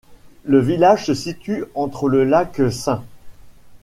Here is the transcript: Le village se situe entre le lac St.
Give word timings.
Le 0.45 0.59
village 0.59 1.05
se 1.05 1.13
situe 1.13 1.63
entre 1.75 2.09
le 2.09 2.23
lac 2.23 2.59
St. 2.71 3.03